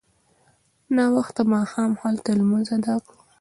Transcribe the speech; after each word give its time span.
ناوخته 0.95 1.41
ماښام 1.53 1.91
هلته 2.01 2.29
لمونځ 2.39 2.67
اداء 2.75 2.99
کړ. 3.05 3.15